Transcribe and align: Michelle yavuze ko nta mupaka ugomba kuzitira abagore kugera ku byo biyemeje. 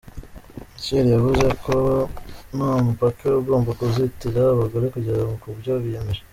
Michelle 0.71 1.13
yavuze 1.15 1.45
ko 1.63 1.75
nta 2.55 2.71
mupaka 2.85 3.25
ugomba 3.41 3.69
kuzitira 3.79 4.41
abagore 4.53 4.85
kugera 4.93 5.21
ku 5.41 5.47
byo 5.59 5.73
biyemeje. 5.83 6.21